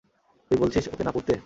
[0.51, 1.33] তুই বলছিস ওকে না পুড়তে?